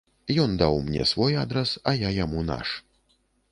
[0.43, 2.75] Ён даў мне свой адрас, а я яму наш.